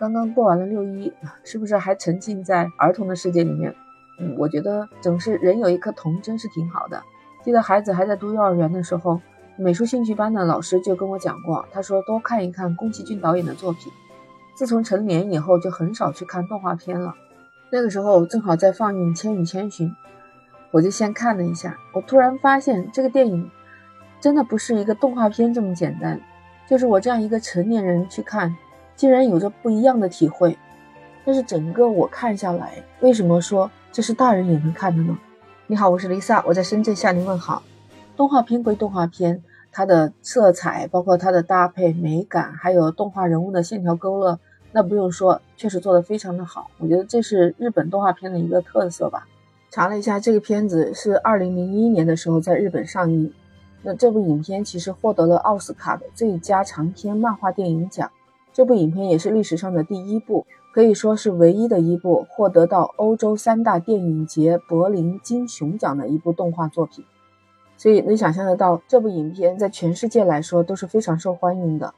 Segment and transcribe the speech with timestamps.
[0.00, 1.12] 刚刚过完了六一，
[1.44, 3.76] 是不是还沉浸在儿童的世界里面？
[4.18, 7.02] 嗯，我觉得总是人有一颗童真是挺好的。
[7.44, 9.20] 记得孩子还在读幼儿园的时候，
[9.58, 13.92] 美术兴趣班的老师就跟我讲过，他说多看一看宫崎骏导演的作品。
[14.54, 17.14] 自从成年以后，就很少去看动画片了。
[17.70, 19.86] 那个时候正好在放映《千与千寻》，
[20.70, 21.76] 我就先看了一下。
[21.92, 23.50] 我突然发现，这个电影
[24.18, 26.18] 真的不是一个动画片这么简单，
[26.66, 28.56] 就是我这样一个成年人去看。
[29.00, 30.58] 竟然有着不一样的体会，
[31.24, 35.18] 但是整个我看下来，为什么说这是大人也能看的呢？
[35.68, 37.62] 你好，我是 Lisa，我在深圳向您问好。
[38.14, 44.38] 动画片归动画片，它的色彩，包括它的搭配美感，还有动画人物的线条勾勒，
[44.70, 46.70] 那不用说，确实做得非常的好。
[46.76, 49.26] 我觉得这是日本动画片的一个特色吧。
[49.70, 53.32] 查了一下，这个片子是二零零一年的时候在日本上映，
[53.80, 58.10] 那这部影片其实获得了奥斯卡的最佳长篇漫画电影奖。
[58.52, 67.04] 这部影片也是历史上的第一部，可以说是唯一的一部获得到欧洲三大电影节柏林金熊奖的一部动画作品。
[67.76, 71.94] 所以能想象得到，这部影片在全世界来说都是非常受欢迎的。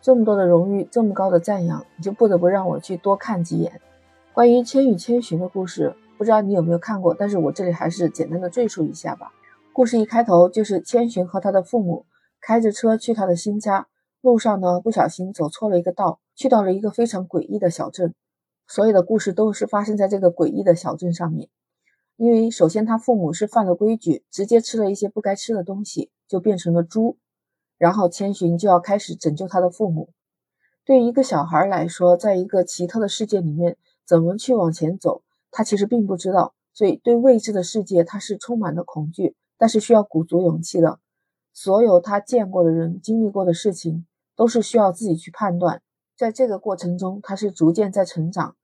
[0.00, 3.80] 这么多的荣誉，这么高的赞扬，你就不得不让我去多看几眼。
[4.32, 7.12] 关于《千与千寻》的故事，不知道你有没有看过？
[7.12, 9.32] 但是我这里还是简单的赘述一下吧。
[9.72, 12.06] 故事一开头就是千寻和他的父母
[12.40, 13.88] 开着车去他的新家。
[14.28, 18.14] 路上呢，不小心走错了一个道，去到了一个非常诡异的小镇。
[18.66, 21.48] 所有的故事都是发生在这个诡异的小镇上面。
[22.16, 27.16] 因为首先他父母是犯了规矩，直接吃了一些不该吃的东西，就变成了猪。
[27.78, 30.10] 然后千寻就要开始拯救他的父母。
[30.84, 36.52] 对于一个小孩来说，在一个奇特的世界里面，怎么去往前走，他其实并不知道。
[36.74, 40.98] 所以对未知的世界，他是充满了恐惧，但是需要鼓足勇气的。
[41.54, 44.06] 所有他见过的人、经历过的事情，
[44.38, 45.82] 都是需要自己去判断。
[46.16, 48.54] 在这个过程中，他是逐渐在成长。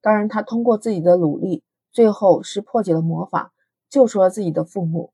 [0.00, 3.52] 当然，他通过自己的努力，最后是破解了魔法，
[3.90, 5.12] 救出了自己的父母。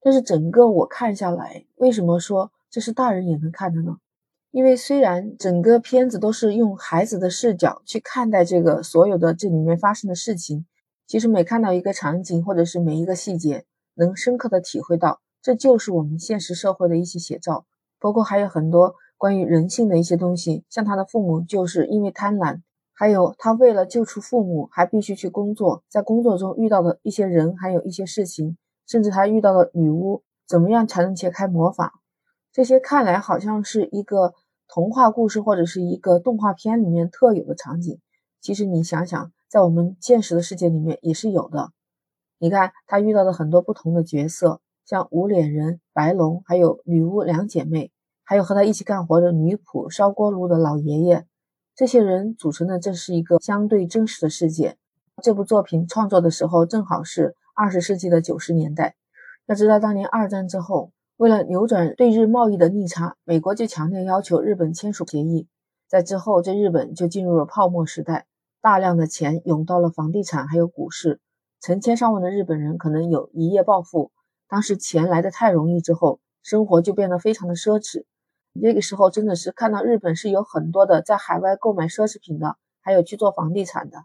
[0.00, 3.96] 但是，整个我看下来，为什么说这是大人也能看的呢？
[4.52, 10.64] 因为虽然整个片子都是用孩子的视角去看待这个所有的这里面发生的事情，
[11.08, 15.20] 其实每看到一个场景或者是每一个细节，能深刻的体会到。
[15.42, 17.66] 这就是我们现实社会的一些写照，
[18.00, 20.64] 包括还有很多关于人性的一些东西。
[20.70, 22.62] 像他的父母就是因为贪婪，
[22.94, 28.56] 还有他为了救出父母，还必须去工作，在工作中遇到的一些人，还有一些事情，
[28.86, 32.00] 甚至他遇到了女巫，怎么样才能解开魔法？
[32.52, 34.32] 这些看来好像是一个
[34.68, 38.00] 童话故事或者是一个动画片里面特有的场景，
[38.40, 41.72] 其实你想想，在我们现实的世界里面也是有的。
[42.38, 44.60] 你看他遇到的很多不同的角色。
[44.88, 47.92] 像无脸人、白龙，还有女巫两姐妹，
[48.30, 51.24] 还有和他一起干活的女仆、烧锅炉的老爷爷，
[51.74, 54.76] 这些人组成的这是一个相对真实的世界。
[55.22, 58.96] 这部作品创作的时候正好是二十世纪的九十年代。
[59.46, 65.48] 要知道，当年二战之后，为了扭转对日贸易的逆差，美国就强烈要求日本签署协议。
[65.88, 68.26] 在之后，这日本就进入了泡沫时代，
[68.60, 71.18] 大量的钱涌到了房地产还有股市，
[71.62, 74.12] 成千上万的日本人可能有一夜暴富。
[74.50, 78.04] 当时钱来的太容易之后，生活就变得非常的奢侈。
[78.52, 84.04] 那个时候真的是看到日本是有很多的在海外购买奢侈品的，还有去做房地产的，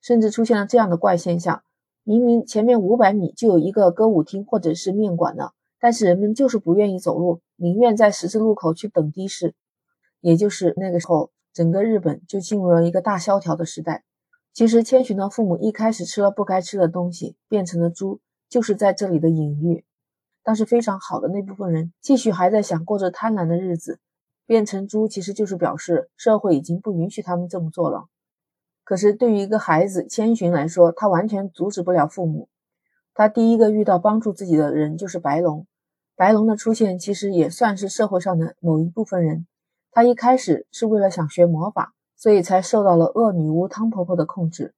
[0.00, 1.62] 甚至出现了这样的怪现象：
[2.04, 9.54] 明明前面五百米就有一个歌舞厅或者是面馆的，但是人们就是不愿意走路，宁愿在十字路口去等的士。
[10.20, 14.04] 也就是那个时候，整个日本就进入了一个大萧条的时代。
[14.52, 18.20] 其实千寻的父母一开始吃了不该吃的东西，变成了猪。
[18.48, 19.84] 就是在这里的隐喻，
[20.46, 23.98] 但是非常好的那部分人继续还在想过着贪婪的日子，
[24.46, 28.04] 变成猪其实就是表示社会已经不允许他们这么做了。
[28.84, 32.48] 可是对于一个孩子千寻来说，他完全阻止不了父母。
[33.12, 35.66] 他第一个遇到帮助自己的人就是白龙，
[36.14, 39.48] 白龙的出现其实也算是社会上的某一部分人。
[39.90, 44.74] 他一开始是为了想学魔法，所以才受到了恶女巫汤婆婆的控制。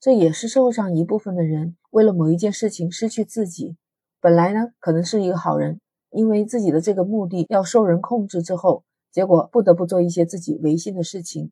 [0.00, 3.76] 这也是社会上一部分的人为了某一件事情失去自己，
[4.22, 5.80] 本来呢可能是一个好人，
[6.10, 11.50] 因为自己的这个目的要受人控制之后，结果不得不做一些自己违心的事情。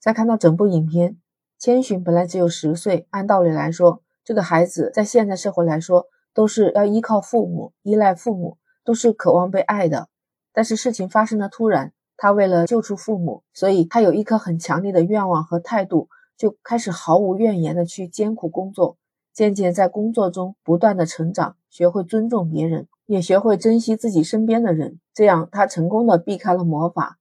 [0.00, 1.16] 再看到整部影片，
[1.60, 10.08] 千寻本来只有十岁，按道理来说，这个孩子在现代社会来说都是要依靠父母、依赖父母，都是渴望被爱的。
[10.52, 16.08] 但是事情发生的突然，他为了救出父母，所以他有一颗很强烈的愿望和态度。
[16.36, 18.98] 就开始毫无怨言的去艰苦工作，
[19.36, 24.98] 渐渐在工作中不断的成长，学会尊重别人，也学会珍惜自己身边的人。
[25.12, 27.18] 这样，他成功的避开了魔法。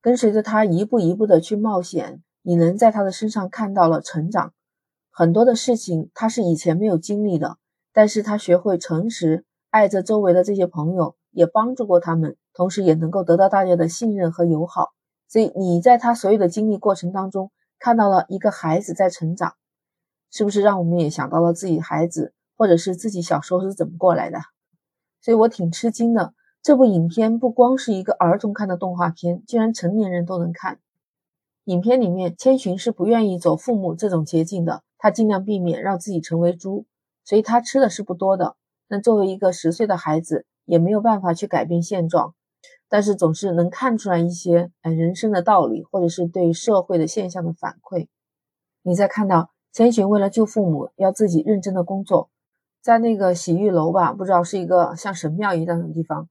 [0.00, 4.52] 跟随着他一步一步的去冒险，你能在他的身上看到了成长。
[5.12, 7.58] 很多的事情他是以前没有经历的，
[7.92, 14.88] 但是他学会诚实，爱着周围的这些朋友，也帮助过他们，同时也能够得到大家的信任和友好。
[15.28, 19.54] 所以你在他所有的经历过程当中，看到了一个孩子在成长，
[20.36, 24.40] 是不是让我们也想到了自己孩子，或者是自己小时候是怎么过来的？
[25.20, 30.80] 所以我挺吃惊的，这部影片不光是一个儿童看的动画片，居然成年人都能看。
[31.66, 34.82] 影片里面，千寻是不愿意走父母这种捷径的。
[34.98, 36.84] 他尽量避免让自己成为猪，
[37.24, 38.56] 所以他吃的是不多的。
[38.88, 42.34] 那作为一个十岁的孩子，也没有办法去改变现状，
[42.88, 48.08] 但是总是能看出来一些哎人生的道理，或者是对社会的现象的反馈。
[48.82, 52.30] 你再看到千寻为了救父母，要自己认真的工作，
[52.80, 56.28] 在那个洗浴楼吧，不知道是一个像神庙一样的地方，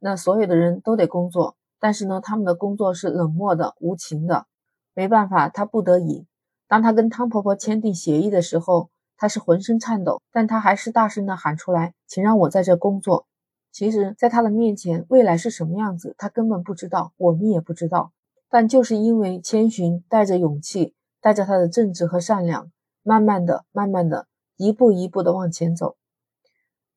[0.00, 4.46] 那所有的人都得工作，但是呢，他们的工作是冷漠的、无情的，
[4.92, 6.26] 没办法，他不得已。
[6.66, 13.28] 当他跟汤婆婆签订协议的时候，他是浑身颤抖，但他还是大声的喊出来：“请让我在这工作。”
[13.70, 18.10] 其实，在他的面前，未来是什么样子，他根本不知道，我们也不知道。
[18.50, 20.92] 但就是因为千寻带着勇气，
[21.24, 22.70] 带着他的正直和善良，
[23.02, 24.26] 慢慢的、慢慢的，
[24.58, 25.96] 一步一步的往前走。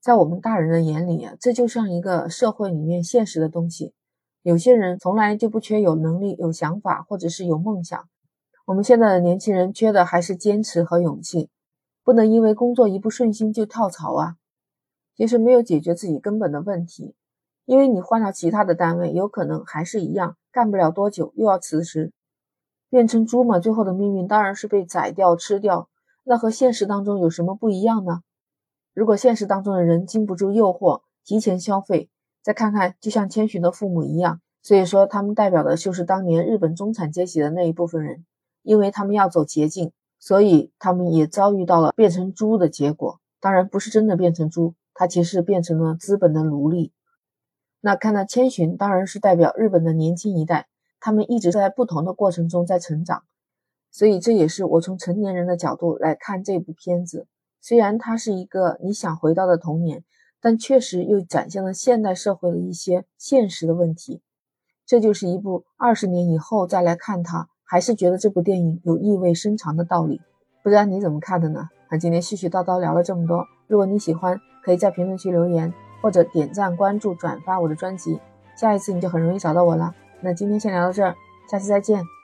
[0.01, 3.93] 在我们大人的眼里啊，这就像一个社会里面现实的东西。
[4.41, 8.09] 有些人从来就不缺有能力、有想法，或者是有梦想。
[8.65, 11.49] 我们现在的年轻人缺的还是坚持和勇气，
[12.03, 14.35] 不能因为工作一不顺心就跳槽啊！
[15.15, 17.15] 其实没有解决自己根本的问题，
[17.63, 22.11] 因为你换到其他的单位，有可能还是一样，干不了多久又要辞职，
[22.89, 23.59] 变成猪嘛。
[23.59, 25.89] 最后的命运当然是被宰掉、吃掉。
[26.23, 28.21] 那和现实当中有什么不一样呢？
[28.93, 32.09] 如果现实当中的人经不住诱惑，提前消费，
[32.41, 38.25] 再看看，就像千寻的父母一样，所以说他们代表的就是当年日本中产阶级的那一部分人。
[38.63, 43.21] 因为他们要走捷径，所以他们也遭遇到了变成猪的结果。
[43.39, 46.91] 当然不是真的变成猪，他其实变成了资本的奴隶。
[47.79, 50.67] 那看到千寻，当然是代表日本的年轻一代，
[50.99, 53.23] 他们一直在不同的过程中在成长。
[53.91, 57.27] 所以这也是我从成年人的角度来看这部片子。
[57.61, 60.03] 虽然它是一个你想回到的童年，
[60.41, 64.21] 但确实又展现了现代社会的一些现实的问题。
[64.85, 67.49] 这就是一部二十年以后再来看它。
[67.69, 70.21] 还是觉得这部电影有意味深长的道理，
[70.63, 71.67] 不知道你怎么看的呢？
[71.91, 78.21] 那今天絮絮叨叨聊了这么多，如果你喜欢，可以在评论区留言或者点赞、关注、转发我的专辑，
[78.55, 79.93] 下一次你就很容易找到我了。
[80.21, 81.15] 那今天先聊到这儿，
[81.49, 82.16] 下期再见。